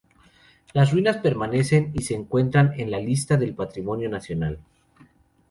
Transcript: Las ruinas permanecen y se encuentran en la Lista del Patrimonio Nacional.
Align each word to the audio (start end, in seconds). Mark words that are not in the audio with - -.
Las 0.73 0.91
ruinas 0.93 1.17
permanecen 1.17 1.91
y 1.93 2.01
se 2.01 2.15
encuentran 2.15 2.73
en 2.79 2.89
la 2.89 2.97
Lista 2.99 3.37
del 3.37 3.53
Patrimonio 3.53 4.09
Nacional. 4.09 4.57